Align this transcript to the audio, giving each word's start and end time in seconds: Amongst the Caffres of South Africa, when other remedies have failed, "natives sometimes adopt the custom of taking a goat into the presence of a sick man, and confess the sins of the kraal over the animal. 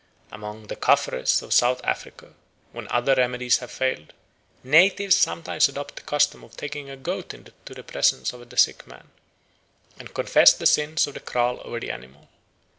Amongst 0.31 0.69
the 0.69 0.75
Caffres 0.75 1.43
of 1.43 1.53
South 1.53 1.79
Africa, 1.83 2.33
when 2.71 2.87
other 2.87 3.13
remedies 3.13 3.59
have 3.59 3.69
failed, 3.69 4.13
"natives 4.63 5.15
sometimes 5.15 5.69
adopt 5.69 5.95
the 5.97 6.01
custom 6.01 6.43
of 6.43 6.57
taking 6.57 6.89
a 6.89 6.97
goat 6.97 7.35
into 7.35 7.53
the 7.65 7.83
presence 7.83 8.33
of 8.33 8.41
a 8.41 8.57
sick 8.57 8.87
man, 8.87 9.11
and 9.99 10.11
confess 10.15 10.53
the 10.55 10.65
sins 10.65 11.05
of 11.05 11.13
the 11.13 11.19
kraal 11.19 11.61
over 11.63 11.79
the 11.79 11.91
animal. 11.91 12.29